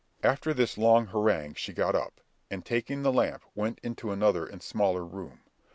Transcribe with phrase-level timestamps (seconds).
[0.23, 4.59] After this long harangue she got up, and taking the lamp went into another and
[4.63, 5.41] smaller room.